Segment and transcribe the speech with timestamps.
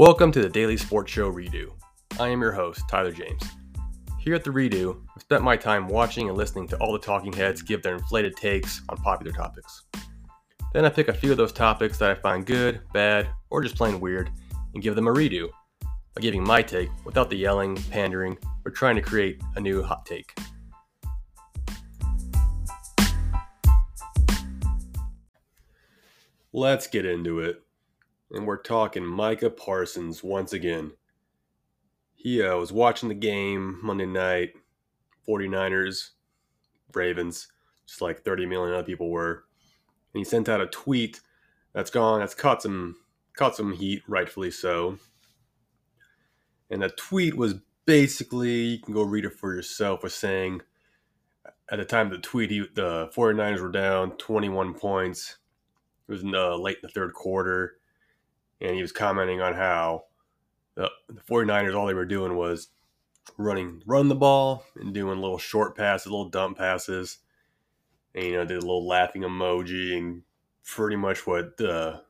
[0.00, 1.72] Welcome to the Daily Sports Show Redo.
[2.20, 3.42] I am your host, Tyler James.
[4.20, 7.32] Here at the Redo, I've spent my time watching and listening to all the talking
[7.32, 9.86] heads give their inflated takes on popular topics.
[10.72, 13.74] Then I pick a few of those topics that I find good, bad, or just
[13.74, 14.30] plain weird
[14.72, 15.48] and give them a redo
[16.14, 20.06] by giving my take without the yelling, pandering, or trying to create a new hot
[20.06, 20.32] take.
[26.52, 27.64] Let's get into it.
[28.30, 30.92] And we're talking Micah Parsons once again.
[32.14, 34.52] He uh, was watching the game Monday night,
[35.26, 36.10] 49ers,
[36.92, 37.48] Ravens,
[37.86, 39.44] just like 30 million other people were.
[40.12, 41.20] And he sent out a tweet
[41.72, 42.96] that's gone, that's caught some
[43.36, 44.98] caught some heat, rightfully so.
[46.70, 47.54] And the tweet was
[47.86, 50.60] basically, you can go read it for yourself, was saying
[51.70, 55.36] at the time of the tweet, he, the 49ers were down 21 points.
[56.08, 57.77] It was in the, late in the third quarter.
[58.60, 60.04] And he was commenting on how
[60.74, 62.68] the, the 49ers, all they were doing was
[63.36, 67.18] running, run the ball and doing little short passes, little dump passes.
[68.14, 70.22] And, you know, did a little laughing emoji and
[70.64, 72.02] pretty much what the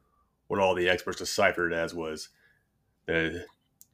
[0.48, 2.30] what all the experts deciphered as was
[3.06, 3.46] that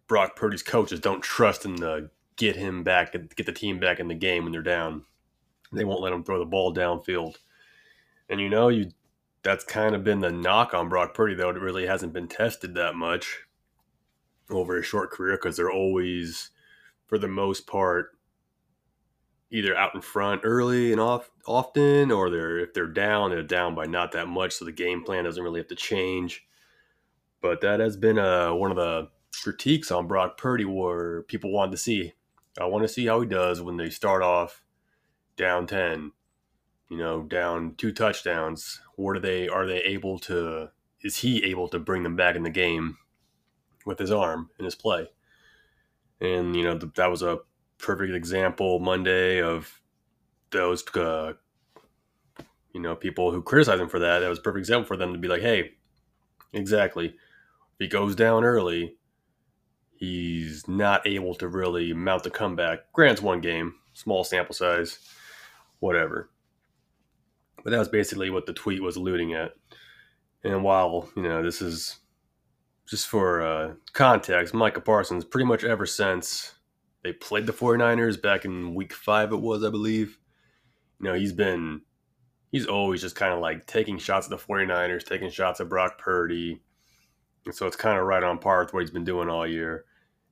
[0.06, 4.08] Brock Purdy's coaches don't trust him to get him back, get the team back in
[4.08, 5.04] the game when they're down.
[5.72, 7.36] They won't let him throw the ball downfield.
[8.28, 8.90] And you know, you
[9.44, 12.74] that's kind of been the knock on Brock Purdy, though it really hasn't been tested
[12.74, 13.40] that much
[14.50, 16.50] over a short career because they're always,
[17.06, 18.18] for the most part,
[19.50, 23.74] either out in front early and off often, or they're if they're down, they're down
[23.74, 26.44] by not that much, so the game plan doesn't really have to change.
[27.40, 29.10] But that has been uh, one of the
[29.42, 32.14] critiques on Brock Purdy where people want to see.
[32.58, 34.64] I want to see how he does when they start off
[35.36, 36.12] down ten,
[36.88, 38.80] you know, down two touchdowns.
[38.96, 39.48] What are they?
[39.48, 40.70] Are they able to?
[41.02, 42.96] Is he able to bring them back in the game
[43.84, 45.08] with his arm and his play?
[46.20, 47.40] And you know that was a
[47.78, 49.80] perfect example Monday of
[50.50, 51.34] those, uh,
[52.72, 54.20] you know, people who criticize him for that.
[54.20, 55.72] That was a perfect example for them to be like, hey,
[56.52, 57.08] exactly.
[57.08, 58.96] If he goes down early,
[59.96, 62.92] he's not able to really mount the comeback.
[62.92, 64.98] Grant's one game, small sample size,
[65.80, 66.30] whatever.
[67.64, 69.54] But that was basically what the tweet was alluding at.
[70.44, 71.96] And while, you know, this is
[72.86, 76.54] just for uh, context, Micah Parsons, pretty much ever since
[77.02, 80.18] they played the 49ers back in week five, it was, I believe.
[81.00, 81.80] You know, he's been,
[82.52, 85.98] he's always just kind of like taking shots at the 49ers, taking shots at Brock
[85.98, 86.60] Purdy.
[87.46, 89.86] And so it's kind of right on par with what he's been doing all year.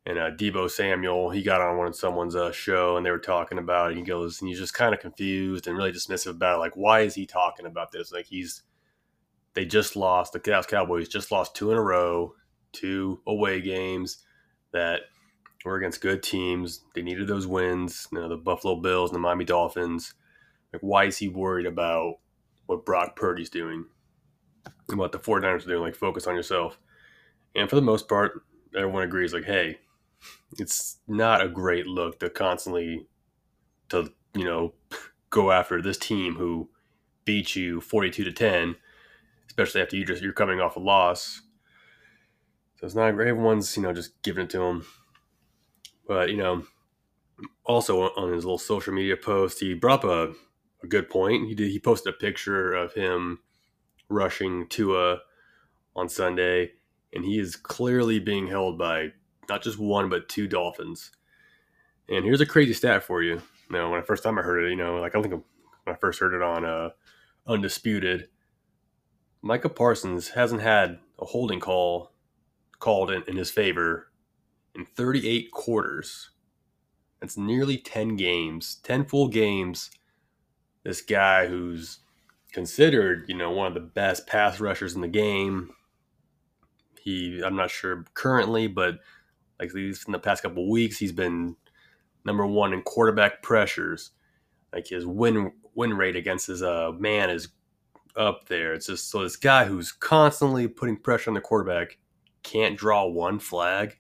[0.05, 3.19] And uh, Deebo Samuel, he got on one of someone's uh, show and they were
[3.19, 3.97] talking about it.
[3.97, 6.61] He goes, and he's just kind of confused and really dismissive about it.
[6.61, 8.13] Like, why is he talking about this?
[8.13, 8.63] Like, he's,
[9.55, 12.35] they just lost, the Dallas Cowboys just lost two in a row,
[12.73, 14.25] two away games
[14.73, 15.03] that
[15.65, 16.81] were against good teams.
[16.95, 18.09] They needed those wins.
[18.11, 20.15] You know, the Buffalo Bills and the Miami Dolphins.
[20.73, 22.15] Like, why is he worried about
[22.67, 23.85] what Brock Purdy's doing
[24.89, 25.83] and what the 49ers are doing?
[25.83, 26.79] Like, focus on yourself.
[27.55, 28.43] And for the most part,
[28.77, 29.79] everyone agrees, like, hey,
[30.59, 33.07] it's not a great look to constantly
[33.89, 34.75] to, you know,
[35.31, 36.69] go after this team who
[37.25, 38.77] beat you 42 to 10,
[39.47, 41.43] especially after you just you're coming off a loss.
[42.77, 43.29] So it's not a great.
[43.29, 44.87] Everyone's, you know, just giving it to him.
[46.07, 46.65] But, you know,
[47.65, 50.33] also on his little social media post, he brought up a,
[50.83, 51.49] a good point.
[51.49, 53.39] He did he posted a picture of him
[54.09, 55.21] rushing Tua
[55.95, 56.73] on Sunday,
[57.13, 59.13] and he is clearly being held by
[59.49, 61.11] not just one but two dolphins.
[62.09, 63.35] And here's a crazy stat for you.
[63.71, 65.95] You know, when I first time I heard it, you know, like I think when
[65.95, 66.91] I first heard it on uh,
[67.47, 68.29] Undisputed,
[69.41, 72.13] Micah Parsons hasn't had a holding call
[72.79, 74.09] called in, in his favor
[74.75, 76.31] in 38 quarters.
[77.21, 79.91] That's nearly 10 games, 10 full games.
[80.85, 82.01] This guy who's
[82.53, 85.71] considered, you know, one of the best pass rushers in the game.
[87.01, 88.99] He, I'm not sure currently, but
[89.59, 91.57] like least in the past couple weeks, he's been
[92.25, 94.11] number one in quarterback pressures.
[94.73, 97.49] Like his win win rate against his uh, man is
[98.17, 98.75] up there.
[98.75, 101.99] It's just so this guy who's constantly putting pressure on the quarterback
[102.43, 103.99] can't draw one flag.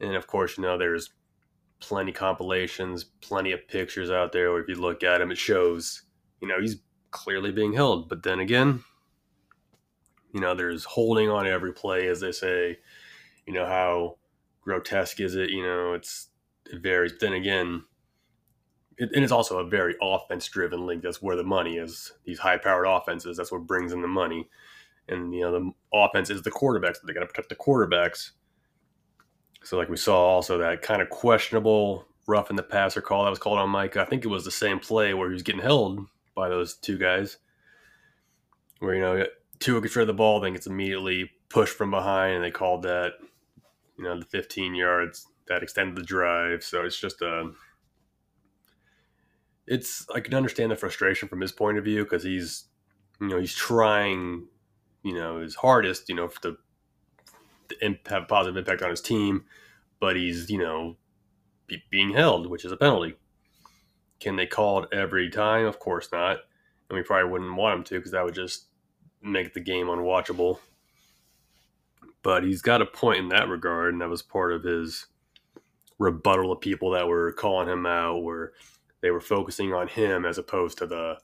[0.00, 1.10] And of course, you know, there's
[1.80, 6.02] plenty compilations, plenty of pictures out there where if you look at him, it shows,
[6.40, 6.76] you know, he's
[7.10, 8.08] clearly being held.
[8.08, 8.82] But then again,
[10.32, 12.78] you know, there's holding on every play, as they say.
[13.46, 14.16] You know, how
[14.64, 15.50] grotesque is it?
[15.50, 16.28] You know, it's
[16.66, 17.14] it varies.
[17.20, 17.84] Then again,
[18.98, 21.02] it, and it's also a very offense driven league.
[21.02, 22.12] That's where the money is.
[22.24, 24.48] These high powered offenses, that's what brings in the money.
[25.08, 26.96] And, you know, the offense is the quarterbacks.
[27.06, 28.30] They got to protect the quarterbacks.
[29.62, 33.30] So, like we saw also that kind of questionable rough in the passer call that
[33.30, 33.96] was called on Mike.
[33.96, 36.98] I think it was the same play where he was getting held by those two
[36.98, 37.38] guys,
[38.78, 39.24] where you know
[39.60, 42.82] Tua gets rid of the ball, then gets immediately pushed from behind, and they called
[42.82, 43.12] that
[43.96, 46.62] you know the 15 yards that extended the drive.
[46.62, 47.56] So it's just a um,
[49.66, 52.64] it's I can understand the frustration from his point of view because he's
[53.20, 54.46] you know he's trying
[55.02, 56.56] you know his hardest you know to,
[57.68, 59.44] to have a positive impact on his team,
[60.00, 60.96] but he's you know
[61.90, 63.14] being held, which is a penalty.
[64.20, 65.66] Can they call it every time?
[65.66, 66.38] Of course not.
[66.88, 68.66] And we probably wouldn't want him to because that would just
[69.22, 70.58] make the game unwatchable.
[72.24, 75.06] But he's got a point in that regard, and that was part of his
[75.98, 78.52] rebuttal of people that were calling him out, where
[79.02, 81.18] they were focusing on him as opposed to the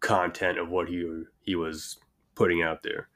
[0.00, 1.98] content of what he he was
[2.34, 3.08] putting out there.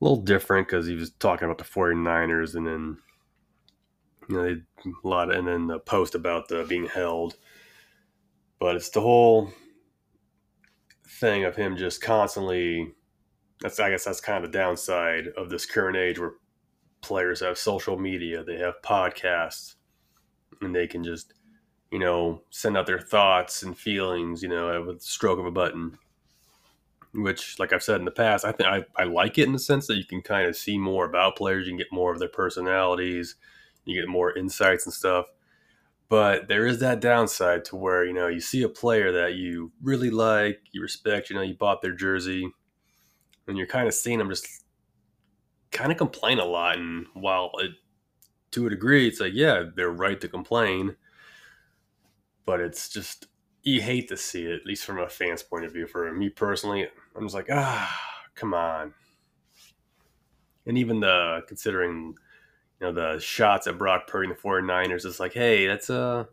[0.00, 2.98] A little different because he was talking about the 49ers and then
[4.28, 7.36] you know, a lot of, and then the post about the being held.
[8.58, 9.52] But it's the whole
[11.20, 12.94] thing of him just constantly.
[13.64, 16.34] That's I guess that's kind of the downside of this current age where
[17.00, 19.76] players have social media, they have podcasts,
[20.60, 21.32] and they can just,
[21.90, 25.50] you know, send out their thoughts and feelings, you know, with the stroke of a
[25.50, 25.96] button.
[27.14, 29.58] Which, like I've said in the past, I think I, I like it in the
[29.58, 32.18] sense that you can kind of see more about players, you can get more of
[32.18, 33.36] their personalities,
[33.86, 35.24] you get more insights and stuff.
[36.10, 39.72] But there is that downside to where, you know, you see a player that you
[39.82, 42.52] really like, you respect, you know, you bought their jersey,
[43.46, 44.46] and you're kind of seeing them just
[45.70, 46.78] kind of complain a lot.
[46.78, 47.72] And while it,
[48.52, 50.96] to a degree, it's like, yeah, they're right to complain,
[52.46, 53.26] but it's just,
[53.62, 55.86] you hate to see it, at least from a fan's point of view.
[55.86, 56.86] For me personally,
[57.16, 58.00] I'm just like, ah,
[58.34, 58.94] come on.
[60.66, 62.14] And even the, considering
[62.80, 65.04] you know the shots at Brock Purdy and the 49ers.
[65.04, 66.24] It's like, hey, that's uh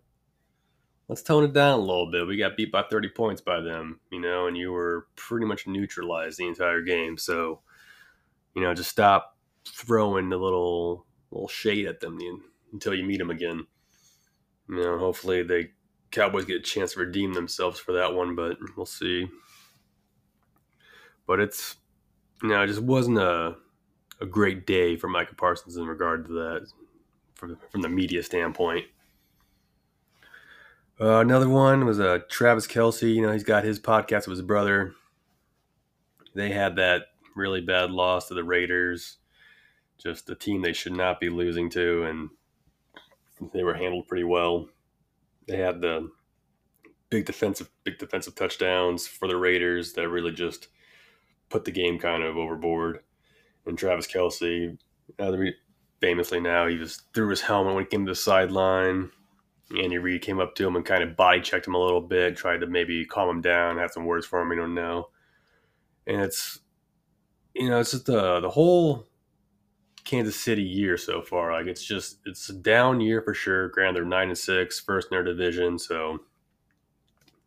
[1.11, 2.25] let's tone it down a little bit.
[2.25, 5.67] We got beat by 30 points by them, you know, and you were pretty much
[5.67, 7.17] neutralized the entire game.
[7.17, 7.59] So,
[8.55, 9.37] you know, just stop
[9.67, 12.17] throwing the little little shade at them
[12.71, 13.67] until you meet them again.
[14.69, 15.67] You know, hopefully the
[16.11, 19.27] Cowboys get a chance to redeem themselves for that one, but we'll see.
[21.27, 21.75] But it's
[22.41, 23.57] you know, it just wasn't a
[24.21, 26.71] a great day for Micah Parsons in regard to that
[27.33, 28.85] from, from the media standpoint.
[31.01, 33.13] Uh, another one was uh, Travis Kelce.
[33.13, 34.93] You know, he's got his podcast with his brother.
[36.35, 37.03] They had that
[37.35, 39.17] really bad loss to the Raiders,
[39.97, 42.29] just a team they should not be losing to, and
[43.53, 44.69] they were handled pretty well.
[45.47, 46.11] They had the
[47.09, 50.67] big defensive, big defensive touchdowns for the Raiders that really just
[51.49, 52.99] put the game kind of overboard
[53.65, 54.77] and Travis Kelce,
[55.19, 55.31] uh,
[55.99, 59.11] famously now, he just threw his helmet when he came to the sideline.
[59.79, 62.35] Andy Reid came up to him and kind of body checked him a little bit,
[62.35, 64.51] tried to maybe calm him down, have some words for him.
[64.51, 65.09] I don't know.
[66.07, 66.59] And it's,
[67.53, 69.07] you know, it's just the the whole
[70.03, 71.51] Kansas City year so far.
[71.53, 73.69] Like it's just it's a down year for sure.
[73.69, 76.19] Granted, they're nine and six, first in their division, so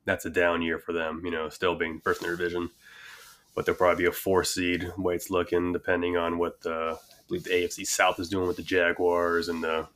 [0.05, 1.23] that's a down year for them.
[1.25, 2.71] You know, still being first in their division
[3.55, 7.27] but they'll probably be a four seed way it's looking, depending on what the I
[7.29, 9.89] believe the AFC South is doing with the Jaguars and the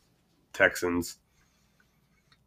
[0.53, 1.17] Texans.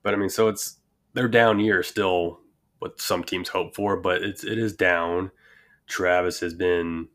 [0.03, 0.77] But I mean, so it's
[1.13, 2.39] they're down year still
[2.79, 5.31] what some teams hope for, but it's it is down.
[5.87, 7.07] Travis has been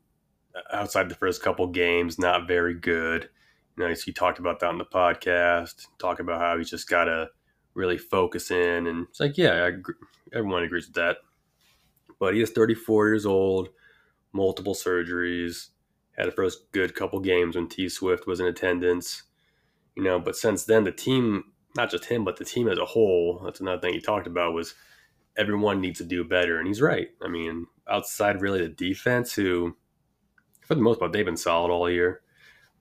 [0.55, 3.28] uh, outside the first couple games not very good.
[3.76, 7.05] You know, he talked about that on the podcast, talk about how he's just got
[7.05, 7.28] to
[7.75, 9.71] really focus in, and it's like, yeah,
[10.33, 11.19] everyone agrees with that.
[12.19, 13.69] But he is 34 years old
[14.33, 15.69] multiple surgeries,
[16.16, 19.25] had a first good couple games when T Swift was in attendance.
[19.97, 21.45] You know, but since then the team,
[21.76, 24.54] not just him, but the team as a whole, that's another thing he talked about
[24.54, 24.75] was
[25.37, 26.59] everyone needs to do better.
[26.59, 27.09] And he's right.
[27.23, 29.76] I mean, outside really the defense, who
[30.62, 32.23] for the most part they've been solid all year,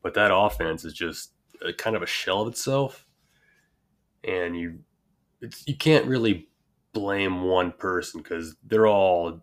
[0.01, 1.31] but that offense is just
[1.65, 3.05] a, kind of a shell of itself.
[4.23, 4.79] And you,
[5.41, 6.47] it's, you can't really
[6.93, 9.41] blame one person because they're all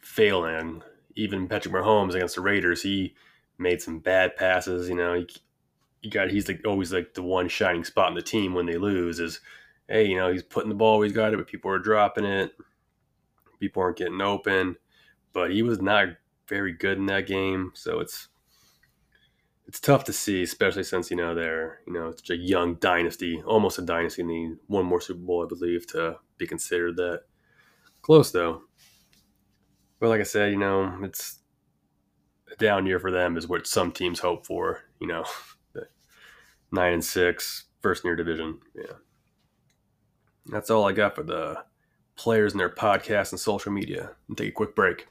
[0.00, 0.82] failing
[1.16, 3.14] even Patrick Mahomes against the Raiders, he
[3.58, 4.88] made some bad passes.
[4.88, 5.28] You know, he,
[6.04, 8.76] he got he's like always like the one shining spot in the team when they
[8.76, 9.40] lose is,
[9.88, 12.52] hey, you know, he's putting the ball, he's got it, but people are dropping it.
[13.58, 14.76] People aren't getting open,
[15.32, 16.08] but he was not
[16.46, 17.72] very good in that game.
[17.74, 18.28] So it's
[19.66, 23.42] it's tough to see, especially since you know they're you know it's a young dynasty,
[23.46, 24.22] almost a dynasty.
[24.22, 27.22] Need one more Super Bowl, I believe, to be considered that.
[28.02, 28.64] Close though.
[30.00, 31.38] But like I said, you know, it's
[32.52, 34.82] a down year for them is what some teams hope for.
[35.00, 35.24] You know,
[36.74, 38.58] nine and six, first your division.
[38.74, 38.96] Yeah,
[40.46, 41.64] that's all I got for the
[42.16, 44.10] players and their podcasts and social media.
[44.36, 45.06] Take a quick break.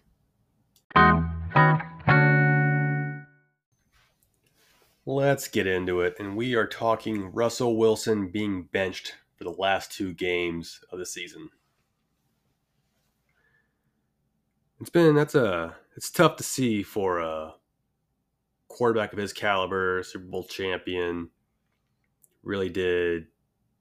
[5.06, 6.16] Let's get into it.
[6.18, 11.06] And we are talking Russell Wilson being benched for the last two games of the
[11.06, 11.50] season.
[14.80, 17.54] It's been that's a it's tough to see for a
[18.70, 21.30] quarterback of his caliber, Super Bowl champion,
[22.44, 23.28] really did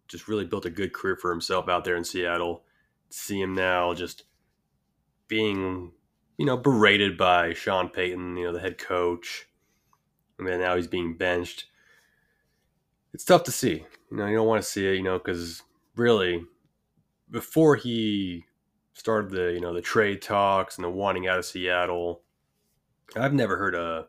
[0.08, 2.62] just really built a good career for himself out there in Seattle.
[3.10, 4.24] See him now just
[5.26, 5.92] being,
[6.36, 9.48] you know, berated by Sean Payton, you know, the head coach.
[10.38, 11.66] And then now he's being benched.
[13.14, 13.86] It's tough to see.
[14.10, 15.62] You know, you don't want to see it, you know, because
[15.96, 16.44] really,
[17.30, 18.44] before he
[18.92, 22.22] started the, you know, the trade talks and the wanting out of Seattle,
[23.16, 24.06] I've never heard a,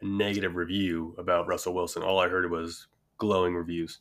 [0.00, 2.02] a negative review about Russell Wilson.
[2.02, 2.86] All I heard was
[3.18, 4.00] glowing reviews.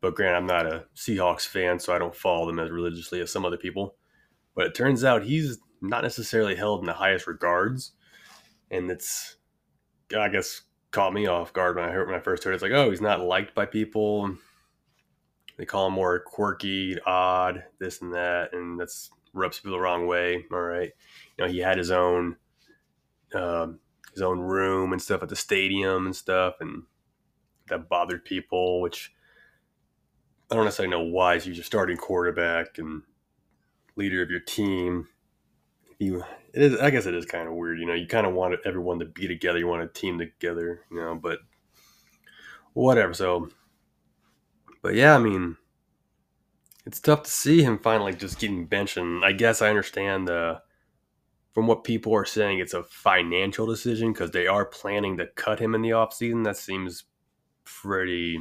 [0.00, 3.32] But grant, I'm not a Seahawks fan, so I don't follow them as religiously as
[3.32, 3.96] some other people.
[4.54, 7.92] But it turns out he's not necessarily held in the highest regards,
[8.70, 9.36] and it's,
[10.16, 12.52] I guess, caught me off guard when I heard when I first heard.
[12.52, 12.54] It.
[12.54, 14.36] It's like, oh, he's not liked by people.
[15.56, 20.06] They call him more quirky, odd, this and that, and that's rubs people the wrong
[20.06, 20.44] way.
[20.52, 20.90] All right,
[21.36, 22.36] you know, he had his own,
[23.34, 23.80] um,
[24.12, 26.84] his own room and stuff at the stadium and stuff, and
[27.68, 29.12] that bothered people, which
[30.50, 31.38] I don't necessarily know why.
[31.38, 33.02] He's your starting quarterback and
[33.96, 35.08] leader of your team.
[35.98, 36.80] You, it is.
[36.80, 37.78] I guess it is kind of weird.
[37.78, 39.58] You know, you kind of want everyone to be together.
[39.58, 40.82] You want a team together.
[40.90, 41.40] You know, but
[42.72, 43.12] whatever.
[43.14, 43.50] So,
[44.82, 45.56] but yeah, I mean,
[46.86, 48.96] it's tough to see him finally just getting benched.
[48.96, 50.62] And I guess I understand the.
[51.54, 55.58] From what people are saying, it's a financial decision because they are planning to cut
[55.58, 56.44] him in the offseason.
[56.44, 57.04] That seems
[57.82, 58.40] pretty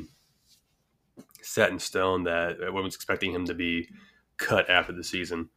[1.42, 3.90] set in stone that everyone's expecting him to be
[4.38, 5.50] cut after the season.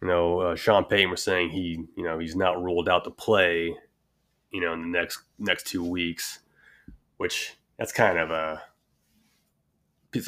[0.00, 3.10] You know, uh, Sean Payton was saying he, you know, he's not ruled out to
[3.10, 3.74] play,
[4.50, 6.40] you know, in the next next two weeks,
[7.16, 8.62] which that's kind of a.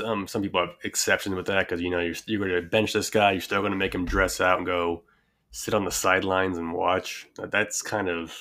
[0.04, 2.92] Um, some people have exceptions with that because you know you're you're going to bench
[2.92, 5.04] this guy, you're still going to make him dress out and go
[5.52, 7.28] sit on the sidelines and watch.
[7.38, 8.36] That's kind of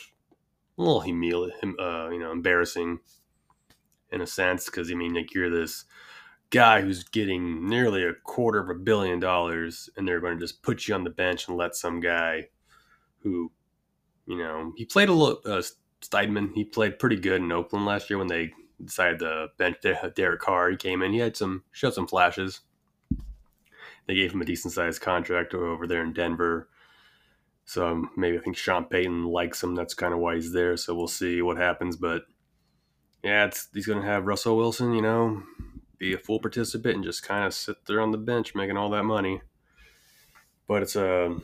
[0.77, 3.00] a little humil- uh, you know, embarrassing
[4.15, 5.86] in a sense because I mean, like you're this
[6.50, 10.63] guy who's getting nearly a quarter of a billion dollars, and they're going to just
[10.63, 12.48] put you on the bench and let some guy
[13.19, 13.51] who,
[14.25, 15.41] you know, he played a little.
[15.45, 15.62] Uh,
[16.01, 18.53] Stidham, he played pretty good in Oakland last year when they
[18.84, 19.77] decided to bench
[20.15, 20.69] Derek Carr.
[20.69, 22.62] He came in, he had some showed some flashes.
[24.07, 26.69] They gave him a decent sized contract over there in Denver.
[27.65, 29.74] So maybe I think Sean Payton likes him.
[29.74, 30.77] That's kind of why he's there.
[30.77, 31.95] So we'll see what happens.
[31.95, 32.25] But
[33.25, 35.41] yeah, it's, he's going to have Russell Wilson, you know,
[35.98, 38.91] be a full participant and just kind of sit there on the bench making all
[38.91, 39.41] that money.
[40.67, 41.39] But it's a uh,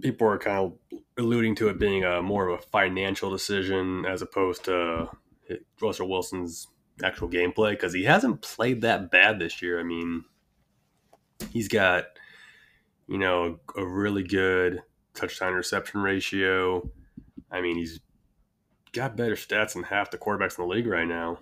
[0.00, 4.22] people are kind of alluding to it being a more of a financial decision as
[4.22, 5.08] opposed to
[5.82, 6.68] Russell Wilson's
[7.02, 9.80] actual gameplay because he hasn't played that bad this year.
[9.80, 10.24] I mean,
[11.50, 12.04] he's got
[13.08, 14.80] you know a really good
[15.12, 16.88] touchdown reception ratio.
[17.50, 17.98] I mean, he's
[18.94, 21.38] got better stats than half the quarterbacks in the league right now.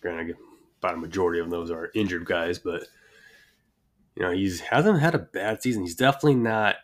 [0.00, 0.36] Granted,
[0.78, 2.84] about a majority of those are injured guys, but
[4.16, 5.82] you know he's hasn't had a bad season.
[5.82, 6.76] He's definitely not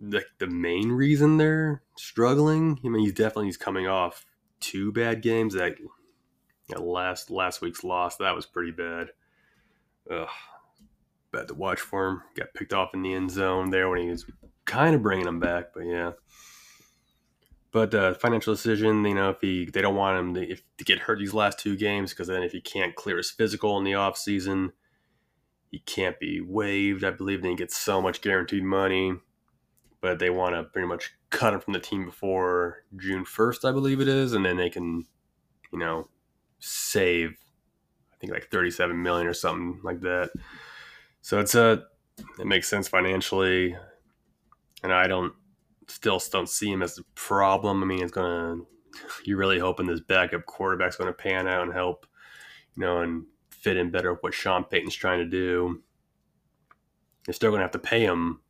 [0.00, 2.80] the the main reason they're struggling.
[2.84, 4.26] I mean, he's definitely he's coming off
[4.60, 5.54] two bad games.
[5.54, 5.76] That,
[6.68, 9.08] that last last week's loss that was pretty bad.
[10.10, 10.28] Ugh,
[11.32, 12.22] bad to watch for him.
[12.34, 14.26] Got picked off in the end zone there when he was
[14.64, 16.12] kind of bringing him back, but yeah.
[17.72, 20.84] But uh, financial decision, you know, if he they don't want him to, if, to
[20.84, 23.84] get hurt these last two games because then if he can't clear his physical in
[23.84, 24.72] the off season,
[25.70, 27.02] he can't be waived.
[27.02, 29.14] I believe then he gets so much guaranteed money,
[30.02, 33.72] but they want to pretty much cut him from the team before June first, I
[33.72, 35.06] believe it is, and then they can,
[35.72, 36.08] you know,
[36.58, 37.38] save
[38.12, 40.30] I think like thirty seven million or something like that.
[41.22, 41.84] So it's a
[42.38, 43.74] it makes sense financially,
[44.82, 45.32] and I don't
[45.88, 47.82] still don't see him as a problem.
[47.82, 48.56] I mean, it's gonna.
[49.24, 52.06] You're really hoping this backup quarterback's going to pan out and help,
[52.76, 55.82] you know, and fit in better with what Sean Payton's trying to do.
[57.26, 58.40] You're still going to have to pay him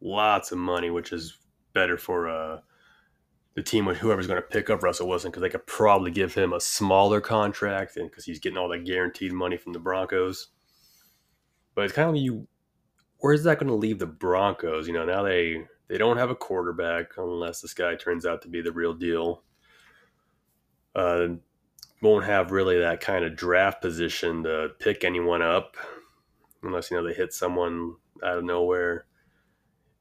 [0.00, 1.38] lots of money, which is
[1.74, 2.60] better for uh,
[3.54, 6.32] the team with whoever's going to pick up Russell Wilson because they could probably give
[6.32, 10.48] him a smaller contract because he's getting all that guaranteed money from the Broncos.
[11.74, 12.48] But it's kind of you.
[13.18, 14.86] Where's that going to leave the Broncos?
[14.86, 18.48] You know, now they they don't have a quarterback unless this guy turns out to
[18.48, 19.42] be the real deal.
[20.94, 21.28] Uh,
[22.02, 25.76] won't have really that kind of draft position to pick anyone up
[26.62, 29.06] unless you know they hit someone out of nowhere.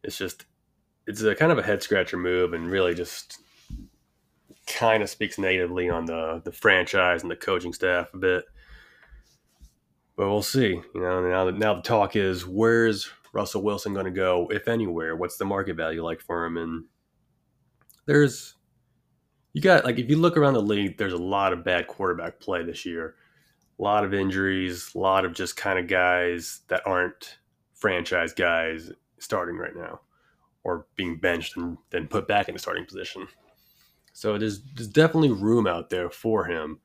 [0.04, 0.46] It's just
[1.08, 3.40] it's a kind of a head scratcher move and really just
[4.68, 8.46] kind of speaks negatively on the the franchise and the coaching staff a bit.
[10.16, 10.82] But we'll see.
[10.94, 15.16] You know, now now the talk is where's Russell Wilson going to go, if anywhere?
[15.16, 16.58] What's the market value like for him?
[16.58, 16.86] And
[18.08, 18.56] there's
[19.54, 22.40] you got like if you look around the league, there's a lot of bad quarterback
[22.40, 23.14] play this year.
[23.78, 27.38] A lot of injuries, a lot of just kind of guys that aren't
[27.76, 30.00] franchise guys starting right now
[30.64, 33.28] or being benched and then put back in the starting position.
[34.14, 36.80] So there's, there's definitely room out there for him.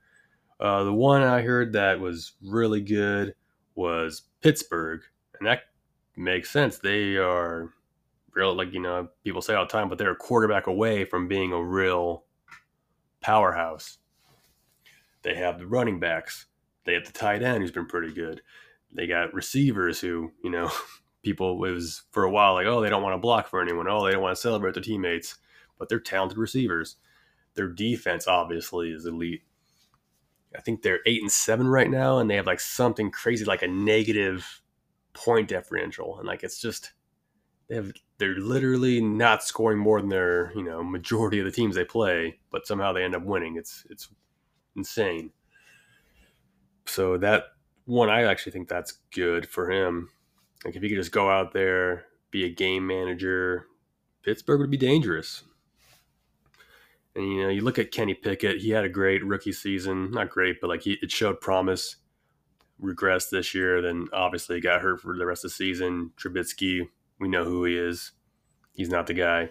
[0.60, 3.34] Uh, the one I heard that was really good
[3.74, 5.00] was Pittsburgh,
[5.38, 5.62] and that
[6.16, 6.78] makes sense.
[6.78, 7.72] They are
[8.34, 11.28] real, like you know, people say all the time, but they're a quarterback away from
[11.28, 12.24] being a real
[13.20, 13.98] powerhouse.
[15.22, 16.46] They have the running backs.
[16.84, 18.42] They have the tight end who's been pretty good.
[18.92, 20.70] They got receivers who, you know,
[21.22, 23.86] people was for a while like, oh, they don't want to block for anyone.
[23.88, 25.36] Oh, they don't want to celebrate their teammates,
[25.78, 26.96] but they're talented receivers.
[27.54, 29.42] Their defense obviously is elite.
[30.56, 33.62] I think they're eight and seven right now, and they have like something crazy like
[33.62, 34.61] a negative
[35.14, 36.92] point differential, and like it's just
[37.68, 41.74] they have they're literally not scoring more than their you know majority of the teams
[41.74, 43.56] they play, but somehow they end up winning.
[43.56, 44.08] It's it's
[44.76, 45.30] insane.
[46.86, 47.44] So that
[47.84, 50.08] one, I actually think that's good for him.
[50.64, 53.66] Like if he could just go out there, be a game manager,
[54.22, 55.42] Pittsburgh would be dangerous.
[57.14, 58.60] And you know, you look at Kenny Pickett.
[58.60, 60.10] He had a great rookie season.
[60.12, 61.96] Not great, but like he, it showed promise.
[62.82, 66.10] Regressed this year, then obviously got hurt for the rest of the season.
[66.16, 66.88] Trubisky,
[67.20, 68.12] we know who he is.
[68.74, 69.50] He's not the guy.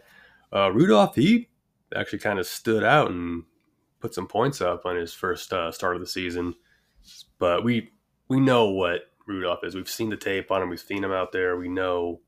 [0.53, 1.49] Uh, Rudolph, he
[1.95, 3.43] actually kind of stood out and
[3.99, 6.55] put some points up on his first uh, start of the season.
[7.39, 7.91] But we
[8.27, 9.75] we know what Rudolph is.
[9.75, 10.69] We've seen the tape on him.
[10.69, 11.57] We've seen him out there.
[11.57, 12.21] We know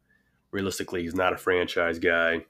[0.52, 2.46] realistically he's not a franchise guy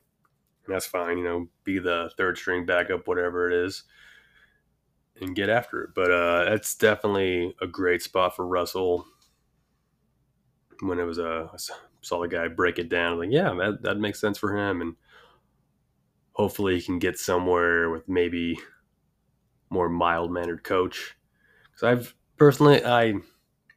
[0.66, 1.18] and that's fine.
[1.18, 3.84] You know, be the third string backup, whatever it is,
[5.22, 5.92] and get after it.
[5.96, 9.06] But uh, that's definitely a great spot for Russell.
[10.82, 11.50] When it was a,
[12.02, 14.96] saw the guy break it down, like yeah, that that makes sense for him, and
[16.34, 18.60] hopefully he can get somewhere with maybe
[19.70, 21.16] more mild mannered coach.
[21.72, 23.24] Because I've personally, I, I'm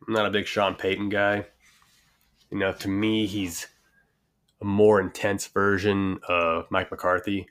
[0.08, 1.46] not a big Sean Payton guy.
[2.50, 3.66] You know, to me, he's
[4.60, 7.48] a more intense version of Mike McCarthy.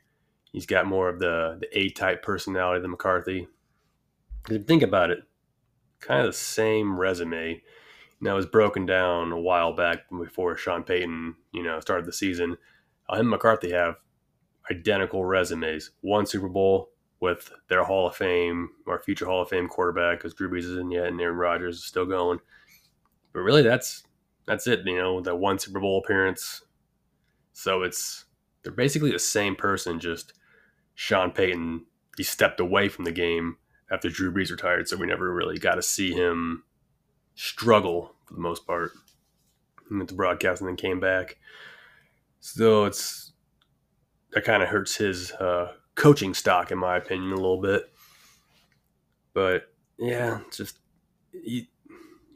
[0.51, 3.47] He's got more of the the A type personality than McCarthy.
[4.47, 5.19] Think about it,
[5.99, 7.61] kind of the same resume.
[8.21, 12.13] Now it was broken down a while back before Sean Payton, you know, started the
[12.13, 12.51] season.
[13.09, 13.95] Him and McCarthy have
[14.69, 15.91] identical resumes.
[16.01, 20.33] One Super Bowl with their Hall of Fame or future Hall of Fame quarterback, because
[20.33, 22.39] Drew Brees isn't yet, and Aaron Rodgers is still going.
[23.33, 24.03] But really, that's
[24.45, 24.81] that's it.
[24.85, 26.61] You know, that one Super Bowl appearance,
[27.53, 28.25] so it's
[28.63, 30.33] they're basically the same person, just
[30.93, 31.85] Sean Payton
[32.17, 33.57] he stepped away from the game
[33.91, 36.63] after Drew Brees retired, so we never really got to see him
[37.35, 38.91] struggle for the most part.
[39.87, 41.37] He went to broadcast and then came back.
[42.39, 43.33] So it's
[44.31, 47.89] that kind of hurts his uh, coaching stock, in my opinion, a little bit.
[49.33, 50.79] But yeah, just
[51.31, 51.65] you,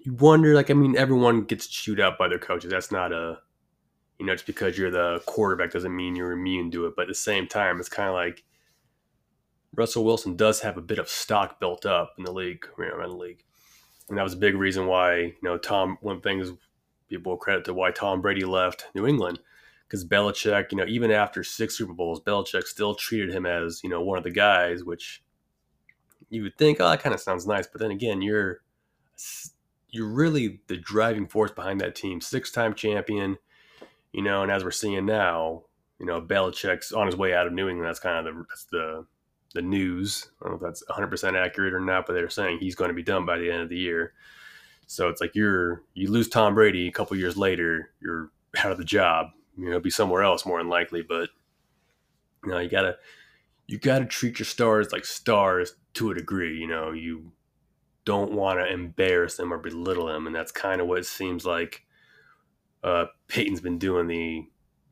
[0.03, 0.53] you wonder.
[0.53, 2.71] Like, I mean, everyone gets chewed out by their coaches.
[2.71, 3.39] That's not a
[4.19, 6.93] you know, just because you're the quarterback doesn't mean you're immune to it.
[6.95, 8.43] But at the same time, it's kind of like
[9.75, 13.15] Russell Wilson does have a bit of stock built up in the league, around the
[13.15, 13.43] league.
[14.09, 16.51] And that was a big reason why, you know, Tom, one thing is
[17.09, 19.39] people credit to why Tom Brady left New England.
[19.87, 23.89] Because Belichick, you know, even after six Super Bowls, Belichick still treated him as, you
[23.89, 25.23] know, one of the guys, which
[26.29, 27.65] you would think, oh, that kind of sounds nice.
[27.67, 28.61] But then again, you're
[29.89, 32.21] you're really the driving force behind that team.
[32.21, 33.37] Six time champion
[34.11, 35.63] you know, and as we're seeing now,
[35.99, 37.87] you know, Belichick's on his way out of New England.
[37.87, 39.05] That's kind of the that's the
[39.53, 40.29] the news.
[40.41, 42.89] I don't know if that's 100 percent accurate or not, but they're saying he's going
[42.89, 44.13] to be done by the end of the year.
[44.87, 48.77] So it's like you're you lose Tom Brady a couple years later, you're out of
[48.77, 49.27] the job.
[49.57, 51.01] You know, be somewhere else more than likely.
[51.01, 51.29] But
[52.43, 52.97] you know, you gotta
[53.67, 56.57] you gotta treat your stars like stars to a degree.
[56.57, 57.31] You know, you
[58.05, 61.45] don't want to embarrass them or belittle them, and that's kind of what it seems
[61.45, 61.83] like
[62.83, 64.47] uh, Payton's been doing the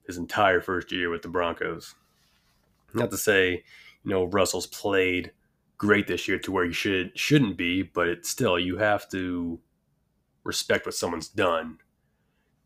[0.06, 1.96] his entire first year with the Broncos.
[2.93, 3.63] Not to say,
[4.08, 5.34] you know, Russell's played
[5.78, 9.60] great this year to where you should shouldn't be, but it's still you have to
[10.46, 11.80] respect what someone's done,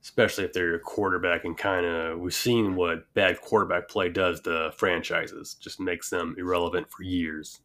[0.03, 4.39] especially if they're your quarterback and kind of we've seen what bad quarterback play does
[4.41, 7.61] to franchises, just makes them irrelevant for years.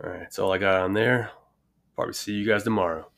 [0.00, 1.32] All right, that's all I got on there.
[1.96, 3.10] Probably see you guys tomorrow.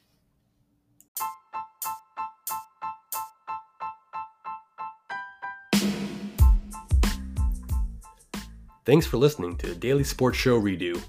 [8.91, 11.01] Thanks for listening to the Daily Sports Show Redo.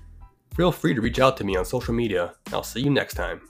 [0.55, 2.35] Feel free to reach out to me on social media.
[2.53, 3.41] I'll see you next time.